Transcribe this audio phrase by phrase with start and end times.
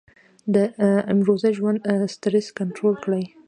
[0.53, 0.55] د
[1.13, 1.79] امروزه ژوند
[2.13, 3.23] سټرېس کنټرول کړي-